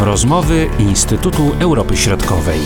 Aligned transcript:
Rozmowy 0.00 0.66
Instytutu 0.78 1.42
Europy 1.60 1.96
Środkowej. 1.96 2.58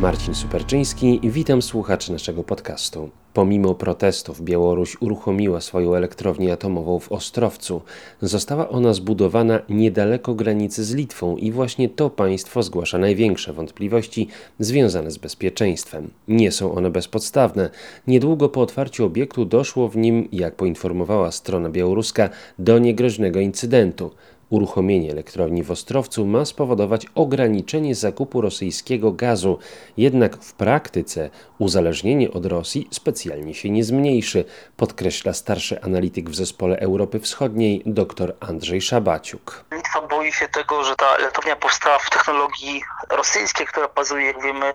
Marcin 0.00 0.34
Superczyński, 0.34 1.20
witam 1.22 1.62
słuchaczy 1.62 2.12
naszego 2.12 2.44
podcastu. 2.44 3.10
Pomimo 3.34 3.74
protestów 3.74 4.42
Białoruś 4.42 4.96
uruchomiła 5.00 5.60
swoją 5.60 5.94
elektrownię 5.94 6.52
atomową 6.52 6.98
w 6.98 7.12
Ostrowcu. 7.12 7.82
Została 8.22 8.68
ona 8.68 8.92
zbudowana 8.92 9.60
niedaleko 9.68 10.34
granicy 10.34 10.84
z 10.84 10.94
Litwą 10.94 11.36
i 11.36 11.52
właśnie 11.52 11.88
to 11.88 12.10
państwo 12.10 12.62
zgłasza 12.62 12.98
największe 12.98 13.52
wątpliwości 13.52 14.28
związane 14.58 15.10
z 15.10 15.18
bezpieczeństwem. 15.18 16.10
Nie 16.28 16.52
są 16.52 16.74
one 16.74 16.90
bezpodstawne. 16.90 17.70
Niedługo 18.06 18.48
po 18.48 18.60
otwarciu 18.60 19.04
obiektu 19.04 19.44
doszło 19.44 19.88
w 19.88 19.96
nim, 19.96 20.28
jak 20.32 20.54
poinformowała 20.54 21.32
strona 21.32 21.70
białoruska, 21.70 22.30
do 22.58 22.78
niegroźnego 22.78 23.40
incydentu. 23.40 24.10
Uruchomienie 24.50 25.10
elektrowni 25.10 25.62
w 25.62 25.70
Ostrowcu 25.70 26.26
ma 26.26 26.44
spowodować 26.44 27.06
ograniczenie 27.14 27.94
zakupu 27.94 28.40
rosyjskiego 28.40 29.12
gazu, 29.12 29.58
jednak 29.96 30.36
w 30.36 30.52
praktyce 30.52 31.30
uzależnienie 31.58 32.30
od 32.30 32.46
Rosji 32.46 32.88
specjalnie 32.90 33.54
się 33.54 33.70
nie 33.70 33.84
zmniejszy, 33.84 34.44
podkreśla 34.76 35.32
starszy 35.32 35.82
analityk 35.82 36.30
w 36.30 36.34
zespole 36.34 36.78
Europy 36.78 37.20
Wschodniej 37.20 37.82
dr 37.86 38.34
Andrzej 38.40 38.80
Szabaciuk. 38.80 39.64
Litwa 39.72 40.00
boi 40.00 40.32
się 40.32 40.48
tego, 40.48 40.84
że 40.84 40.96
ta 40.96 41.16
elektrownia 41.16 41.56
powstała 41.56 41.98
w 41.98 42.10
technologii 42.10 42.82
rosyjskiej, 43.10 43.66
która 43.66 43.88
bazuje, 43.88 44.26
jak 44.26 44.42
wiemy, 44.42 44.74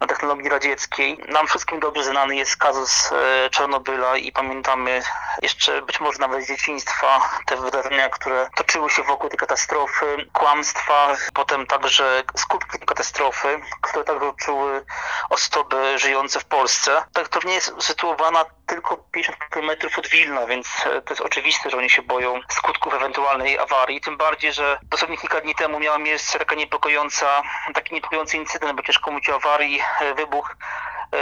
na 0.00 0.06
technologii 0.06 0.48
radzieckiej. 0.48 1.18
Nam 1.28 1.46
wszystkim 1.46 1.80
dobrze 1.80 2.04
znany 2.04 2.36
jest 2.36 2.56
kazus 2.56 3.12
e, 3.12 3.50
Czarnobyla 3.50 4.16
i 4.16 4.32
pamiętamy 4.32 5.02
jeszcze 5.42 5.82
być 5.82 6.00
może 6.00 6.18
nawet 6.18 6.44
z 6.44 6.48
dzieciństwa 6.48 7.20
te 7.46 7.56
wydarzenia, 7.56 8.08
które 8.08 8.48
toczyły 8.56 8.90
się 8.90 9.02
wokół 9.12 9.28
tej 9.28 9.38
katastrofy, 9.38 10.16
kłamstwa, 10.32 11.16
potem 11.34 11.66
także 11.66 12.22
skutki 12.36 12.78
katastrofy, 12.78 13.60
które 13.80 14.04
także 14.04 14.28
odczuły 14.28 14.84
osoby 15.30 15.98
żyjące 15.98 16.40
w 16.40 16.44
Polsce. 16.44 16.90
Ta 17.12 17.20
elektrownia 17.20 17.54
jest 17.54 17.74
sytuowana 17.78 18.44
tylko 18.66 18.96
50 18.96 19.38
km 19.50 19.70
od 19.98 20.08
Wilna, 20.08 20.46
więc 20.46 20.66
e, 20.86 21.02
to 21.02 21.12
jest 21.12 21.20
oczywiste, 21.20 21.70
że 21.70 21.76
oni 21.76 21.90
się 21.90 22.02
boją 22.02 22.40
skutków 22.48 22.94
ewentualnej 22.94 23.58
awarii. 23.58 24.00
Tym 24.00 24.16
bardziej, 24.16 24.52
że 24.52 24.78
dosłownie 24.82 25.18
kilka 25.18 25.40
dni 25.40 25.54
temu 25.54 25.80
miała 25.80 25.98
miejsce 25.98 26.38
taka 26.38 26.54
niepokojąca, 26.54 27.42
taki 27.74 27.94
niepokojący 27.94 28.36
incydent, 28.36 28.76
bo 28.76 28.82
ciężko 28.82 29.10
mówić 29.10 29.28
o 29.28 29.34
awarii, 29.34 29.82
e, 30.00 30.14
wybuch 30.14 30.56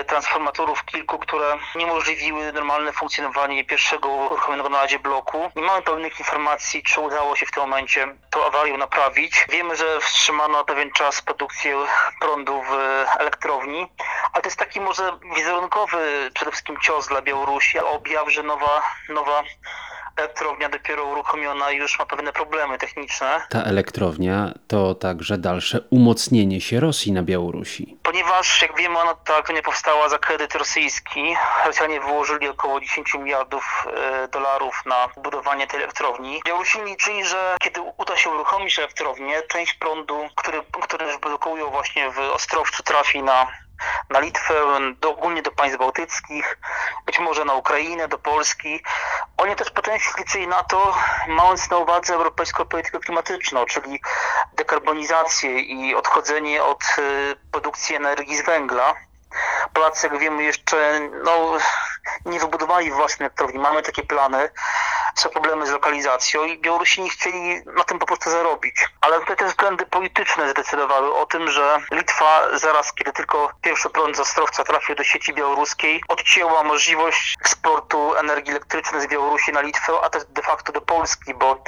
transformatorów 0.06 0.84
kilku, 0.84 1.18
które 1.18 1.58
niemożliwiły 1.74 2.52
normalne 2.52 2.92
funkcjonowanie 2.92 3.64
pierwszego 3.64 4.08
uruchomionego 4.08 4.68
na 4.68 4.82
razie 4.82 4.98
bloku. 4.98 5.50
Nie 5.56 5.62
mamy 5.62 5.82
pełnych 5.82 6.18
informacji, 6.18 6.82
czy 6.82 7.00
udało 7.00 7.36
się 7.36 7.46
w 7.46 7.50
tym 7.50 7.62
momencie 7.62 8.16
tą 8.30 8.46
awarię 8.46 8.78
naprawić. 8.78 9.46
Wiemy, 9.48 9.76
że 9.76 10.00
wstrzymano 10.00 10.64
pewien 10.64 10.92
czas 10.92 11.22
produkcję 11.22 11.76
prądu 12.20 12.62
w 12.62 12.72
elektrowni, 13.18 13.92
ale 14.32 14.42
to 14.42 14.48
jest 14.48 14.58
taki 14.58 14.80
może 14.80 15.18
wizerunkowy 15.36 16.30
przede 16.34 16.50
wszystkim 16.50 16.80
cios 16.80 17.08
dla 17.08 17.22
Białorusi, 17.22 17.78
objaw, 17.78 18.32
że 18.32 18.42
nowa, 18.42 18.82
nowa 19.08 19.42
elektrownia 20.20 20.68
dopiero 20.68 21.04
uruchomiona 21.04 21.70
już 21.70 21.98
ma 21.98 22.06
pewne 22.06 22.32
problemy 22.32 22.78
techniczne. 22.78 23.42
Ta 23.48 23.62
elektrownia 23.62 24.52
to 24.68 24.94
także 24.94 25.38
dalsze 25.38 25.80
umocnienie 25.90 26.60
się 26.60 26.80
Rosji 26.80 27.12
na 27.12 27.22
Białorusi. 27.22 27.96
Ponieważ, 28.02 28.62
jak 28.62 28.76
wiemy, 28.76 28.98
ona 28.98 29.14
ta 29.14 29.32
elektrownia 29.32 29.62
powstała 29.62 30.08
za 30.08 30.18
kredyt 30.18 30.54
rosyjski. 30.54 31.34
Rosjanie 31.66 32.00
wyłożyli 32.00 32.48
około 32.48 32.80
10 32.80 33.14
miliardów 33.14 33.86
e, 33.86 34.28
dolarów 34.28 34.82
na 34.86 35.08
budowanie 35.22 35.66
tej 35.66 35.80
elektrowni. 35.80 36.40
Białorusini 36.46 36.84
liczyli, 36.84 37.24
że 37.24 37.56
kiedy 37.60 37.80
uda 37.96 38.16
się 38.16 38.30
uruchomić 38.30 38.78
elektrownię, 38.78 39.42
część 39.48 39.74
prądu, 39.74 40.28
który, 40.36 40.62
który 40.82 41.18
produkują 41.18 41.70
właśnie 41.70 42.10
w 42.10 42.18
Ostrowcu 42.18 42.82
trafi 42.82 43.22
na 43.22 43.46
na 44.10 44.20
Litwę, 44.20 44.54
do, 45.00 45.10
ogólnie 45.10 45.42
do 45.42 45.52
państw 45.52 45.78
bałtyckich, 45.78 46.58
być 47.06 47.18
może 47.18 47.44
na 47.44 47.54
Ukrainę, 47.54 48.08
do 48.08 48.18
Polski. 48.18 48.82
Oni 49.42 49.56
też 49.56 49.70
po 49.70 49.82
części 49.82 50.10
liczyli 50.18 50.48
na 50.48 50.62
to, 50.62 50.94
mając 51.28 51.70
na 51.70 51.76
uwadze 51.76 52.14
europejską 52.14 52.64
politykę 52.64 52.98
klimatyczną, 52.98 53.66
czyli 53.66 54.00
dekarbonizację 54.52 55.60
i 55.60 55.94
odchodzenie 55.94 56.64
od 56.64 56.82
y, 56.98 57.36
produkcji 57.52 57.96
energii 57.96 58.36
z 58.36 58.44
węgla. 58.44 58.94
Polacy, 59.72 60.06
jak 60.06 60.18
wiemy, 60.18 60.42
jeszcze 60.42 61.00
no, 61.24 61.52
nie 62.24 62.40
wybudowali 62.40 62.90
własnej 62.90 63.26
elektrowni. 63.26 63.58
Mamy 63.58 63.82
takie 63.82 64.02
plany, 64.02 64.50
są 65.14 65.28
problemy 65.30 65.66
z 65.66 65.70
lokalizacją 65.70 66.44
i 66.44 66.58
Białorusini 66.58 67.10
chcieli 67.10 67.62
na 67.76 67.84
tym 67.84 67.98
po 67.98 68.06
prostu 68.06 68.30
zarobić. 68.30 68.74
Ale 69.00 69.20
tutaj 69.20 69.36
te 69.36 69.46
względy 69.46 69.86
polityczne 69.86 70.50
zdecydowały 70.50 71.14
o 71.14 71.26
tym, 71.26 71.50
że 71.50 71.78
Litwa 71.92 72.58
zaraz, 72.58 72.94
kiedy 72.94 73.12
tylko 73.12 73.52
pierwszy 73.62 73.90
prąd 73.90 74.16
z 74.16 74.20
Ostrowca 74.20 74.64
trafił 74.64 74.94
do 74.94 75.04
sieci 75.04 75.34
białoruskiej, 75.34 76.02
odcięła 76.08 76.62
możliwość 76.62 77.36
eksportu 77.40 78.14
energii 78.14 78.50
elektrycznej 78.50 79.00
z 79.00 79.06
Białorusi 79.06 79.52
na 79.52 79.60
Litwę, 79.60 79.92
a 80.02 80.10
też 80.10 80.24
de 80.24 80.42
facto 80.42 80.72
do 80.72 80.80
Polski, 80.80 81.34
bo 81.34 81.62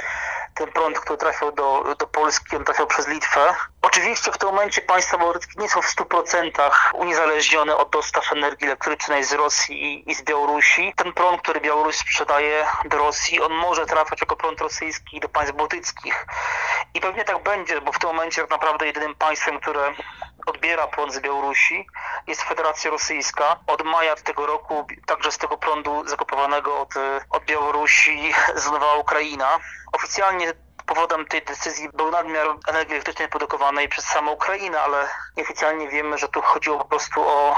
ten 0.55 0.71
prąd, 0.71 0.99
który 0.99 1.17
trafiał 1.17 1.51
do, 1.51 1.95
do 1.99 2.07
Polski, 2.07 2.55
on 2.55 2.63
trafiał 2.63 2.87
przez 2.87 3.07
Litwę. 3.07 3.55
Oczywiście 3.93 4.31
w 4.31 4.37
tym 4.37 4.49
momencie 4.49 4.81
państwa 4.81 5.17
bałtyckie 5.17 5.61
nie 5.61 5.69
są 5.69 5.81
w 5.81 5.95
100% 5.95 6.71
uniezależnione 6.93 7.77
od 7.77 7.89
dostaw 7.89 8.31
energii 8.31 8.67
elektrycznej 8.67 9.23
z 9.23 9.33
Rosji 9.33 10.11
i, 10.11 10.15
z 10.15 10.21
Białorusi. 10.23 10.93
Ten 10.95 11.13
prąd, 11.13 11.41
który 11.41 11.61
Białoruś 11.61 11.95
sprzedaje 11.95 12.65
do 12.85 12.97
Rosji, 12.97 13.41
on 13.41 13.53
może 13.53 13.85
trafiać 13.85 14.21
jako 14.21 14.35
prąd 14.35 14.61
rosyjski 14.61 15.19
do 15.19 15.29
państw 15.29 15.55
bałtyckich. 15.55 16.25
I 16.93 17.01
pewnie 17.01 17.23
tak 17.23 17.43
będzie, 17.43 17.81
bo 17.81 17.91
w 17.91 17.99
tym 17.99 18.09
momencie 18.09 18.41
tak 18.41 18.51
naprawdę 18.51 18.85
jedynym 18.85 19.15
państwem, 19.15 19.59
które 19.59 19.93
odbiera 20.45 20.87
prąd 20.87 21.13
z 21.13 21.19
Białorusi 21.19 21.87
jest 22.27 22.41
Federacja 22.41 22.91
Rosyjska. 22.91 23.59
Od 23.67 23.83
maja 23.83 24.15
tego 24.15 24.45
roku 24.45 24.87
także 25.05 25.31
z 25.31 25.37
tego 25.37 25.57
prądu 25.57 26.07
zakupowanego 26.07 26.81
od, 26.81 26.93
od 27.29 27.45
Białorusi 27.45 28.33
zrezygnowała 28.47 28.95
Ukraina. 28.95 29.59
Oficjalnie 29.91 30.53
powodem 30.93 31.25
tej 31.25 31.41
decyzji 31.41 31.89
był 31.93 32.11
nadmiar 32.11 32.47
energii 32.67 32.93
elektrycznej 32.93 33.27
produkowanej 33.27 33.89
przez 33.89 34.05
samą 34.05 34.31
Ukrainę, 34.31 34.81
ale 34.81 35.09
nieoficjalnie 35.37 35.89
wiemy, 35.89 36.17
że 36.17 36.27
tu 36.27 36.41
chodziło 36.41 36.77
po 36.77 36.85
prostu 36.85 37.21
o 37.21 37.55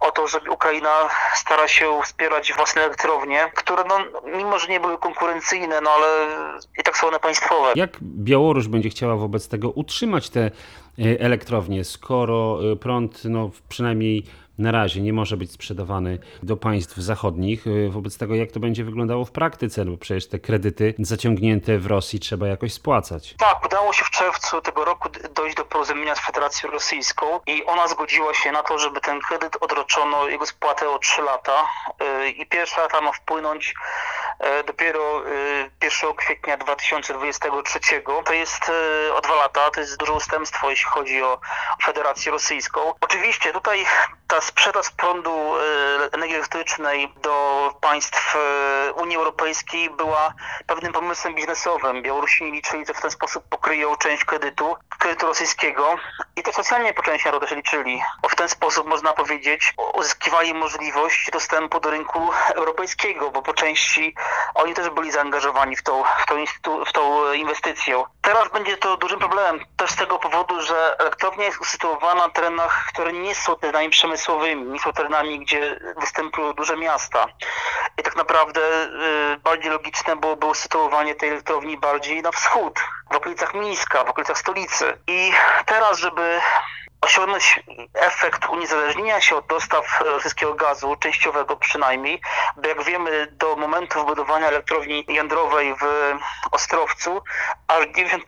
o 0.00 0.10
to, 0.10 0.28
że 0.28 0.40
Ukraina 0.50 1.08
stara 1.34 1.68
się 1.68 2.00
wspierać 2.02 2.52
własne 2.52 2.84
elektrownie, 2.84 3.50
które 3.54 3.84
no, 3.84 3.98
mimo, 4.24 4.58
że 4.58 4.68
nie 4.68 4.80
były 4.80 4.98
konkurencyjne, 4.98 5.80
no 5.80 5.90
ale 5.90 6.26
państwowe. 7.22 7.72
Jak 7.74 7.98
Białoruś 8.02 8.68
będzie 8.68 8.90
chciała 8.90 9.16
wobec 9.16 9.48
tego 9.48 9.70
utrzymać 9.70 10.30
te 10.30 10.40
e, 10.40 10.50
elektrownie, 11.20 11.84
skoro 11.84 12.60
e, 12.72 12.76
prąd 12.76 13.24
no, 13.24 13.50
przynajmniej 13.68 14.24
na 14.58 14.72
razie 14.72 15.00
nie 15.00 15.12
może 15.12 15.36
być 15.36 15.52
sprzedawany 15.52 16.18
do 16.42 16.56
państw 16.56 16.96
zachodnich. 16.96 17.66
Y, 17.66 17.88
wobec 17.90 18.18
tego, 18.18 18.34
jak 18.34 18.52
to 18.52 18.60
będzie 18.60 18.84
wyglądało 18.84 19.24
w 19.24 19.30
praktyce, 19.30 19.84
no 19.84 19.90
bo 19.90 19.96
przecież 19.96 20.28
te 20.28 20.38
kredyty 20.38 20.94
zaciągnięte 20.98 21.78
w 21.78 21.86
Rosji 21.86 22.20
trzeba 22.20 22.48
jakoś 22.48 22.72
spłacać. 22.72 23.34
Tak, 23.38 23.66
udało 23.66 23.92
się 23.92 24.04
w 24.04 24.10
czerwcu 24.10 24.60
tego 24.60 24.84
roku 24.84 25.08
dojść 25.34 25.56
do 25.56 25.64
porozumienia 25.64 26.14
z 26.14 26.20
Federacją 26.20 26.70
Rosyjską 26.70 27.26
i 27.46 27.64
ona 27.64 27.88
zgodziła 27.88 28.34
się 28.34 28.52
na 28.52 28.62
to, 28.62 28.78
żeby 28.78 29.00
ten 29.00 29.20
kredyt 29.20 29.56
odroczono 29.60 30.28
jego 30.28 30.46
spłatę 30.46 30.90
o 30.90 30.98
3 30.98 31.22
lata 31.22 31.66
i 32.36 32.46
pierwsza 32.46 32.80
lata 32.80 33.00
ma 33.00 33.12
wpłynąć 33.12 33.74
dopiero 34.66 35.22
1 35.82 36.14
kwietnia 36.16 36.56
2023. 36.56 38.02
To 38.24 38.32
jest 38.32 38.70
o 39.14 39.20
dwa 39.20 39.34
lata, 39.34 39.70
to 39.70 39.80
jest 39.80 39.96
duże 39.96 40.12
ustępstwo, 40.12 40.70
jeśli 40.70 40.90
chodzi 40.90 41.22
o 41.22 41.40
Federację 41.82 42.32
Rosyjską. 42.32 42.94
Oczywiście 43.00 43.52
tutaj 43.52 43.86
ta 44.28 44.40
sprzedaż 44.40 44.90
prądu 44.90 45.30
e, 45.30 45.60
energii 46.12 46.36
elektrycznej 46.36 47.12
do 47.22 47.74
państw 47.80 48.36
e, 48.36 48.92
Unii 48.92 49.16
Europejskiej 49.16 49.90
była 49.90 50.34
pewnym 50.66 50.92
pomysłem 50.92 51.34
biznesowym. 51.34 52.02
Białorusini 52.02 52.52
liczyli, 52.52 52.86
że 52.86 52.94
w 52.94 53.00
ten 53.00 53.10
sposób 53.10 53.44
pokryją 53.48 53.96
część 53.96 54.24
kredytu, 54.24 54.76
kredytu 55.08 55.26
rosyjskiego 55.26 55.96
i 56.36 56.42
to 56.42 56.52
socjalnie 56.52 56.94
po 56.94 57.02
części 57.02 57.28
też 57.40 57.50
liczyli. 57.50 58.02
W 58.30 58.34
ten 58.34 58.48
sposób 58.48 58.86
można 58.86 59.12
powiedzieć 59.12 59.74
uzyskiwali 59.94 60.54
możliwość 60.54 61.30
dostępu 61.32 61.80
do 61.80 61.90
rynku 61.90 62.30
europejskiego, 62.54 63.30
bo 63.30 63.42
po 63.42 63.54
części 63.54 64.14
oni 64.54 64.74
też 64.74 64.90
byli 64.90 65.10
zaangażowani 65.10 65.76
w 65.76 65.82
tą, 65.82 66.02
w 66.04 66.26
tą, 66.62 66.84
w 66.84 66.92
tą 66.92 67.32
inwestycję. 67.32 68.04
Teraz 68.22 68.48
będzie 68.52 68.76
to 68.76 68.96
dużym 68.96 69.18
problemem 69.18 69.64
też 69.76 69.90
z 69.90 69.96
tego 69.96 70.18
powodu, 70.18 70.60
że 70.60 70.96
elektrownia 70.98 71.44
jest 71.44 71.60
usytuowana 71.60 72.26
na 72.26 72.28
terenach, 72.28 72.86
które 72.88 73.12
nie 73.12 73.34
są 73.34 73.56
terenami 73.56 73.90
przemysłowymi, 73.90 74.72
nie 74.72 74.80
są 74.80 74.92
terenami, 74.92 75.40
gdzie 75.40 75.80
występują 76.00 76.52
duże 76.52 76.76
miasta. 76.76 77.26
Naprawdę 78.18 78.60
y, 78.60 79.38
bardziej 79.44 79.70
logiczne 79.70 80.16
byłoby 80.16 80.46
usytuowanie 80.46 81.14
tej 81.14 81.28
elektrowni 81.28 81.78
bardziej 81.78 82.22
na 82.22 82.32
wschód, 82.32 82.80
w 83.12 83.16
okolicach 83.16 83.54
Mińska, 83.54 84.04
w 84.04 84.08
okolicach 84.08 84.38
stolicy. 84.38 84.98
I 85.06 85.32
teraz, 85.66 85.98
żeby 85.98 86.40
osiągnąć 87.00 87.60
efekt 87.94 88.48
uniezależnienia 88.48 89.20
się 89.20 89.36
od 89.36 89.46
dostaw 89.46 90.00
rosyjskiego 90.00 90.54
gazu, 90.54 90.96
częściowego 90.96 91.56
przynajmniej, 91.56 92.20
Bo 92.56 92.68
jak 92.68 92.84
wiemy, 92.84 93.26
do 93.32 93.56
momentu 93.56 93.98
wybudowania 93.98 94.48
elektrowni 94.48 95.04
jądrowej 95.08 95.74
w 95.74 95.84
Ostrowcu 96.50 97.22
aż 97.68 97.86
90%, 97.86 98.18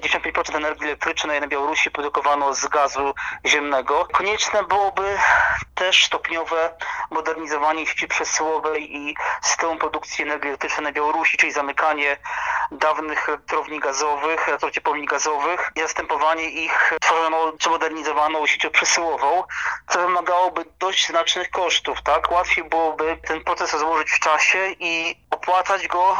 95% 0.00 0.54
e, 0.54 0.56
energii 0.56 0.86
elektrycznej 0.86 1.40
na 1.40 1.46
Białorusi 1.46 1.90
produkowano 1.90 2.54
z 2.54 2.66
gazu 2.66 3.14
ziemnego. 3.46 4.08
Konieczne 4.12 4.64
byłoby 4.64 5.16
też 5.74 6.04
stopniowe 6.04 6.74
modernizowanie 7.10 7.86
sieci 7.86 8.08
przesyłowej 8.08 8.96
i 8.96 9.16
systemu 9.42 9.76
produkcji 9.76 10.24
energii 10.24 10.48
elektrycznej 10.48 10.84
na 10.84 10.92
Białorusi, 10.92 11.36
czyli 11.36 11.52
zamykanie 11.52 12.16
dawnych 12.78 13.28
elektrowni 13.28 13.80
gazowych, 13.80 14.48
elektrociepłowni 14.48 15.06
gazowych 15.06 15.72
i 15.76 15.80
zastępowanie 15.80 16.50
ich 16.50 16.92
tworzoną 17.00 17.52
czy 17.58 17.68
modernizowaną 17.70 18.46
siecią 18.46 18.70
przesyłową, 18.70 19.42
co 19.88 19.98
wymagałoby 19.98 20.64
dość 20.78 21.08
znacznych 21.08 21.50
kosztów, 21.50 22.02
tak? 22.02 22.30
Łatwiej 22.30 22.64
byłoby 22.64 23.18
ten 23.26 23.44
proces 23.44 23.72
rozłożyć 23.72 24.10
w 24.10 24.20
czasie 24.20 24.74
i 24.80 25.16
opłacać 25.30 25.88
go 25.88 26.16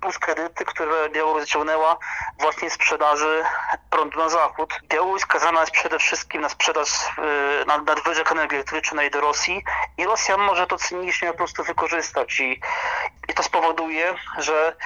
plus 0.00 0.18
kredyty, 0.18 0.64
które 0.64 1.10
Białoruś 1.10 1.40
zaciągnęła 1.40 1.98
właśnie 2.38 2.70
sprzedaży 2.70 3.44
prądu 3.90 4.18
na 4.18 4.28
zachód. 4.28 4.80
Białoruś 4.88 5.22
skazana 5.22 5.60
jest 5.60 5.72
przede 5.72 5.98
wszystkim 5.98 6.40
na 6.40 6.48
sprzedaż 6.48 6.88
yy, 7.18 7.84
nadwyżek 7.84 8.32
energii 8.32 8.56
elektrycznej 8.56 9.10
do 9.10 9.20
Rosji 9.20 9.64
i 9.98 10.04
Rosja 10.04 10.36
może 10.36 10.66
to 10.66 10.78
cynicznie 10.78 11.30
po 11.30 11.36
prostu 11.36 11.64
wykorzystać 11.64 12.40
i, 12.40 12.60
i 13.28 13.34
to 13.34 13.42
spowoduje, 13.42 14.14
że 14.38 14.76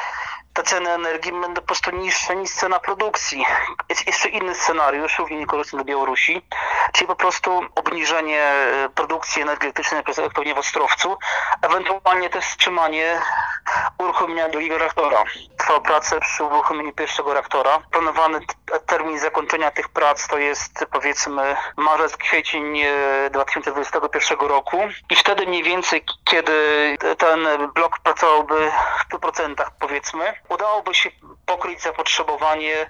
te 0.52 0.62
ceny 0.62 0.90
energii 0.90 1.32
będą 1.32 1.54
po 1.54 1.66
prostu 1.66 1.90
niższe 1.90 2.36
niż 2.36 2.50
cena 2.50 2.80
produkcji. 2.80 3.44
Jest 3.88 4.06
jeszcze 4.06 4.28
inny 4.28 4.54
scenariusz, 4.54 5.18
równie 5.18 5.36
niekorzystny 5.36 5.76
dla 5.76 5.84
Białorusi, 5.84 6.42
czyli 6.92 7.06
po 7.06 7.16
prostu 7.16 7.60
obniżenie 7.74 8.42
e, 8.42 8.88
produkcji 8.94 9.42
energetycznej 9.42 10.02
przez 10.02 10.18
elektrownię 10.18 10.54
w 10.54 10.58
Ostrowcu, 10.58 11.16
ewentualnie 11.62 12.30
też 12.30 12.44
wstrzymanie 12.44 13.20
uruchomienia 13.98 14.48
drugiego 14.48 14.78
reaktora. 14.78 15.24
Trwa 15.58 15.80
prace 15.80 16.20
przy 16.20 16.44
uruchomieniu 16.44 16.92
pierwszego 16.92 17.34
reaktora. 17.34 17.78
Planowany 17.90 18.40
termin 18.86 19.18
zakończenia 19.18 19.70
tych 19.70 19.88
prac 19.88 20.28
to 20.28 20.38
jest 20.38 20.86
powiedzmy 20.92 21.56
marzec, 21.76 22.16
kwiecień 22.16 22.78
2021 23.30 24.38
e, 24.40 24.48
roku 24.48 24.78
i 25.10 25.16
wtedy 25.16 25.46
mniej 25.46 25.62
więcej, 25.62 26.04
kiedy 26.24 26.52
ten 27.18 27.46
blok 27.74 27.98
pracowałby 27.98 28.70
w 29.10 29.14
100% 29.14 29.64
powiedzmy, 29.80 30.34
udałoby 30.48 30.94
się 30.94 31.10
pokryć 31.46 31.82
zapotrzebowanie 31.82 32.86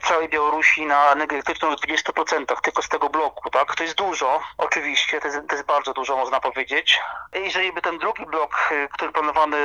całej 0.00 0.28
Białorusi 0.28 0.86
na 0.86 1.12
energetyczną 1.12 1.76
w 1.76 1.80
20% 1.80 2.60
tylko 2.62 2.82
z 2.82 2.88
tego 2.88 3.08
bloku, 3.08 3.50
tak? 3.50 3.74
To 3.74 3.82
jest 3.82 3.94
dużo, 3.94 4.40
oczywiście, 4.58 5.20
to 5.20 5.28
jest, 5.28 5.38
to 5.48 5.54
jest 5.54 5.66
bardzo 5.66 5.92
dużo, 5.92 6.16
można 6.16 6.40
powiedzieć. 6.40 7.00
Jeżeli 7.32 7.72
by 7.72 7.82
ten 7.82 7.98
drugi 7.98 8.26
blok, 8.26 8.68
y, 8.72 8.88
który 8.92 9.12
planowany, 9.12 9.58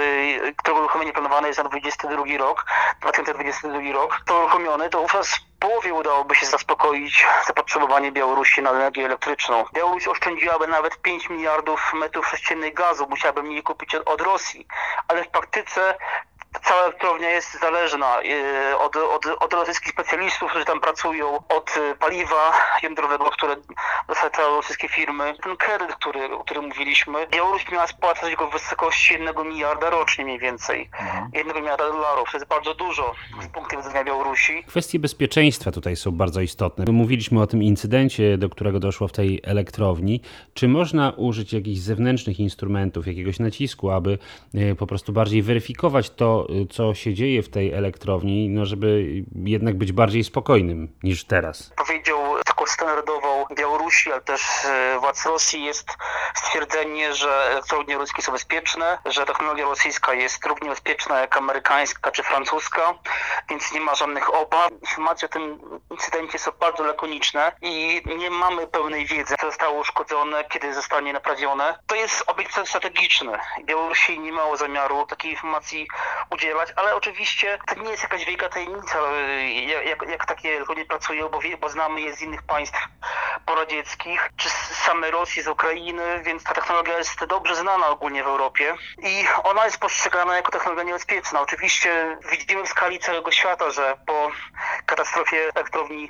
którego 0.57 0.79
uruchomienie 0.79 1.13
planowane 1.13 1.47
jest 1.47 1.63
na 1.63 1.69
22 1.69 2.37
rok, 2.37 2.65
2022 3.01 3.93
rok, 3.93 4.21
to 4.25 4.39
uruchomiony, 4.39 4.89
to 4.89 5.01
wówczas 5.01 5.39
połowie 5.59 5.93
udałoby 5.93 6.35
się 6.35 6.45
zaspokoić 6.45 7.27
zapotrzebowanie 7.47 8.11
Białorusi 8.11 8.61
na 8.61 8.71
energię 8.71 9.05
elektryczną. 9.05 9.65
Białoruś 9.73 10.07
oszczędziłaby 10.07 10.67
nawet 10.67 11.01
5 11.01 11.29
miliardów 11.29 11.93
metrów 11.93 12.27
sześciennych 12.27 12.73
gazu, 12.73 13.07
musiałaby 13.09 13.43
mniej 13.43 13.63
kupić 13.63 13.95
od 13.95 14.21
Rosji, 14.21 14.67
ale 15.07 15.23
w 15.23 15.27
praktyce 15.27 15.97
cała 16.67 16.83
elektrownia 16.83 17.29
jest 17.29 17.59
zależna 17.59 18.21
y, 18.21 18.77
od, 18.77 18.95
od, 18.95 19.25
od 19.25 19.53
rosyjskich 19.53 19.91
specjalistów, 19.91 20.49
którzy 20.49 20.65
tam 20.65 20.79
pracują, 20.79 21.35
od 21.35 21.77
y, 21.77 21.95
paliwa 21.99 22.53
jądrowego, 22.83 23.25
które 23.25 23.55
dostarczają 24.07 24.47
rosyjskie 24.47 24.87
firmy. 24.87 25.33
Ten 25.43 25.57
kredyt, 25.57 25.95
który, 25.95 26.25
o 26.33 26.43
którym 26.43 26.65
mówiliśmy, 26.65 27.27
Białoruś 27.27 27.71
miała 27.71 27.87
spłacać 27.87 28.35
go 28.35 28.47
w 28.47 28.53
wysokości 28.53 29.13
1 29.13 29.47
miliarda 29.47 29.89
rocznie 29.89 30.25
mniej 30.25 30.39
więcej. 30.39 30.89
Mhm. 30.99 31.29
1 31.33 31.55
miliarda 31.55 31.91
dolarów. 31.91 32.31
To 32.31 32.37
jest 32.37 32.49
bardzo 32.49 32.73
dużo 32.73 33.13
z 33.41 33.47
punktu 33.47 33.77
widzenia 33.77 34.03
Białorusi. 34.03 34.63
Kwestie 34.67 34.99
bezpieczeństwa 34.99 35.71
tutaj 35.71 35.95
są 35.95 36.11
bardzo 36.11 36.41
istotne. 36.41 36.85
Mówiliśmy 36.91 37.41
o 37.41 37.47
tym 37.47 37.63
incydencie, 37.63 38.37
do 38.37 38.49
którego 38.49 38.79
doszło 38.79 39.07
w 39.07 39.11
tej 39.11 39.41
elektrowni. 39.43 40.21
Czy 40.53 40.67
można 40.67 41.13
użyć 41.17 41.53
jakichś 41.53 41.79
zewnętrznych 41.79 42.39
instrumentów, 42.39 43.07
jakiegoś 43.07 43.39
nacisku, 43.39 43.91
aby 43.91 44.17
y, 44.55 44.75
po 44.75 44.87
prostu 44.87 45.13
bardziej 45.13 45.41
weryfikować 45.41 46.09
to, 46.09 46.47
co 46.65 46.93
się 46.93 47.13
dzieje 47.13 47.43
w 47.43 47.49
tej 47.49 47.73
elektrowni, 47.73 48.49
no 48.49 48.65
żeby 48.65 49.05
jednak 49.35 49.77
być 49.77 49.91
bardziej 49.91 50.23
spokojnym 50.23 50.87
niż 51.03 51.25
teraz. 51.25 51.73
Powiedział 51.75 52.17
taką 52.45 52.65
standardową 52.65 53.45
Białorusi, 53.55 54.11
ale 54.11 54.21
też 54.21 54.41
e, 54.65 54.99
władz 54.99 55.25
Rosji 55.25 55.63
jest 55.63 55.89
stwierdzenie, 56.35 57.13
że 57.13 57.51
elektrownie 57.51 57.97
ruskie 57.97 58.21
są 58.21 58.31
bezpieczne, 58.31 58.97
że 59.05 59.25
technologia 59.25 59.65
rosyjska 59.65 60.13
jest 60.13 60.45
równie 60.45 60.69
bezpieczna 60.69 61.19
jak 61.19 61.37
amerykańska 61.37 62.11
czy 62.11 62.23
francuska, 62.23 62.93
więc 63.49 63.71
nie 63.73 63.81
ma 63.81 63.95
żadnych 63.95 64.35
obaw. 64.35 64.71
Informacje 64.81 65.25
o 65.29 65.31
tym 65.31 65.59
incydencie 65.91 66.39
są 66.39 66.51
bardzo 66.59 66.83
lakoniczne 66.83 67.51
i 67.61 68.01
nie 68.17 68.29
mamy 68.29 68.67
pełnej 68.67 69.05
wiedzy, 69.05 69.35
co 69.41 69.47
zostało 69.47 69.79
uszkodzone, 69.79 70.43
kiedy 70.43 70.73
zostanie 70.73 71.13
naprawione. 71.13 71.79
To 71.87 71.95
jest 71.95 72.23
obiekt 72.27 72.67
strategiczny. 72.67 73.31
Białorusi 73.65 74.19
nie 74.19 74.31
miało 74.31 74.57
zamiaru 74.57 75.05
takiej 75.05 75.31
informacji 75.31 75.87
udzielać, 76.29 76.69
ale 76.75 76.95
oczywiście 76.95 77.57
to 77.67 77.75
nie 77.75 77.91
jest 77.91 78.03
jakaś 78.03 78.25
wielka 78.25 78.49
tajemnica, 78.49 78.99
jak, 79.85 80.09
jak 80.09 80.25
takie 80.25 80.49
elektrownie 80.49 80.85
pracują, 80.85 81.29
bo, 81.29 81.39
bo 81.61 81.69
znamy 81.69 82.01
je 82.01 82.15
z 82.15 82.21
innych 82.21 82.43
państw 82.43 82.79
poradzieckich, 83.45 84.29
czy 84.37 84.49
z 84.49 84.53
samej 84.53 85.11
Rosji, 85.11 85.41
z 85.41 85.47
Ukrainy, 85.47 86.21
więc 86.23 86.43
ta 86.43 86.53
technologia 86.53 86.97
jest 86.97 87.25
dobrze 87.25 87.55
znana 87.55 87.87
ogólnie 87.87 88.23
w 88.23 88.27
Europie 88.27 88.75
i 89.03 89.25
ona 89.43 89.65
jest 89.65 89.77
postrzegana 89.77 90.35
jako 90.35 90.51
technologia 90.51 90.83
niebezpieczna. 90.83 91.41
Oczywiście 91.41 92.17
widzimy 92.31 92.63
w 92.63 92.69
skali 92.69 92.99
całego 92.99 93.31
świata, 93.31 93.71
że 93.71 93.97
po 94.05 94.31
katastrofie 94.87 95.51
elektrowni 95.55 96.09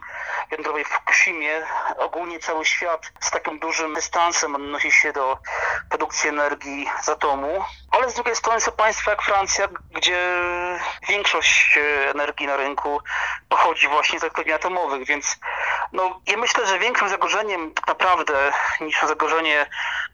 jądrowej 0.51 0.85
w 0.85 0.87
Fukushimie. 0.87 1.65
Ogólnie 1.97 2.39
cały 2.39 2.65
świat 2.65 3.11
z 3.19 3.31
takim 3.31 3.59
dużym 3.59 3.93
dystansem 3.93 4.55
odnosi 4.55 4.91
się 4.91 5.13
do 5.13 5.37
produkcji 5.89 6.29
energii 6.29 6.89
z 7.01 7.09
atomu, 7.09 7.63
ale 7.91 8.09
z 8.11 8.13
drugiej 8.13 8.35
strony 8.35 8.61
są 8.61 8.71
państwa 8.71 9.11
jak 9.11 9.21
Francja, 9.21 9.67
gdzie 9.91 10.19
większość 11.09 11.77
e, 11.77 12.11
energii 12.11 12.47
na 12.47 12.57
rynku 12.57 12.99
pochodzi 13.49 13.87
właśnie 13.87 14.19
z 14.19 14.23
elektrowni 14.23 14.53
atomowych, 14.53 15.07
więc 15.07 15.37
no, 15.91 16.21
ja 16.27 16.37
myślę, 16.37 16.67
że 16.67 16.79
większym 16.79 17.09
zagrożeniem 17.09 17.73
tak 17.73 17.87
naprawdę 17.87 18.53
niż 18.81 19.01
zagrożenie 19.01 19.65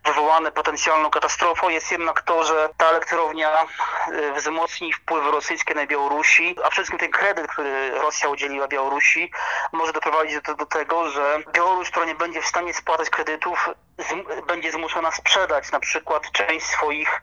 wywołane 0.06 0.52
potencjalną 0.52 1.10
katastrofą. 1.10 1.70
Jest 1.70 1.92
jednak 1.92 2.22
to, 2.22 2.44
że 2.44 2.70
ta 2.78 2.90
elektrownia 2.90 3.50
e, 3.62 4.34
wzmocni 4.34 4.94
wpływy 4.94 5.32
rosyjskie 5.32 5.74
na 5.74 5.86
Białorusi, 5.86 6.56
a 6.64 6.70
wszystkim 6.70 7.00
ten 7.00 7.12
kredyt, 7.12 7.48
który 7.48 7.92
Rosja 7.92 8.30
udzieliła 8.30 8.68
Białorusi, 8.68 9.32
może 9.72 9.94
doprowadzić 9.94 10.42
do, 10.42 10.56
do 10.56 10.66
tego, 10.66 11.10
że 11.10 11.40
Białoruś, 11.54 11.90
która 11.90 12.06
nie 12.06 12.16
będzie 12.16 12.42
w 12.42 12.46
stanie 12.46 12.74
spłacać 12.74 13.10
kredytów, 13.10 13.70
z, 13.98 14.46
będzie 14.48 14.72
zmuszona 14.72 15.12
sprzedać 15.12 15.72
na 15.72 15.80
przykład 15.80 16.32
część 16.32 16.66
swoich 16.66 17.22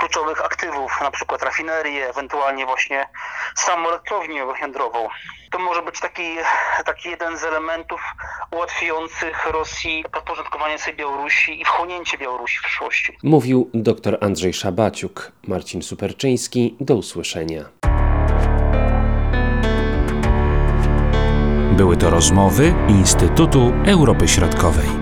kluczowych 0.00 0.44
aktywów, 0.44 0.92
na 1.00 1.10
przykład 1.10 1.42
rafinerię, 1.42 2.08
ewentualnie 2.08 2.66
właśnie 2.66 3.08
samą 3.54 3.88
elektrownię 3.88 4.42
jądrową. 4.62 5.08
To 5.50 5.58
może 5.58 5.82
być 5.82 6.00
taki, 6.00 6.36
taki 6.84 7.10
jeden 7.10 7.38
z 7.38 7.44
elementów 7.44 8.00
ułatwiających 8.50 9.46
Rosji 9.46 10.04
podporządkowanie 10.12 10.78
sobie 10.78 10.96
Białorusi 10.96 11.60
i 11.60 11.64
wchłonięcie 11.64 12.18
Białorusi 12.18 12.58
w 12.58 12.62
przyszłości. 12.62 13.18
Mówił 13.22 13.70
dr 13.74 14.18
Andrzej 14.20 14.52
Szabaciuk. 14.52 15.32
Marcin 15.48 15.82
Superczyński. 15.82 16.76
Do 16.80 16.94
usłyszenia. 16.94 17.64
Były 21.72 21.96
to 21.96 22.10
rozmowy 22.10 22.74
Instytutu 22.88 23.72
Europy 23.86 24.28
Środkowej. 24.28 24.99